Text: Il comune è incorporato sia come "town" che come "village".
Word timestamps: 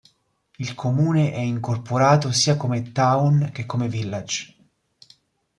Il 0.57 0.73
comune 0.73 1.31
è 1.31 1.39
incorporato 1.41 2.31
sia 2.31 2.57
come 2.57 2.91
"town" 2.91 3.51
che 3.53 3.67
come 3.67 3.87
"village". 3.87 4.55